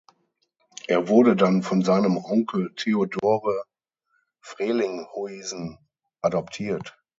Er 0.87 1.09
wurde 1.09 1.35
dann 1.35 1.61
von 1.61 1.83
seinem 1.83 2.17
Onkel 2.17 2.73
Theodore 2.73 3.65
Frelinghuysen 4.41 5.77
adoptiert. 6.23 6.97